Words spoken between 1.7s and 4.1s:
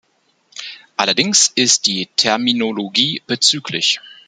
die Terminologie bzgl.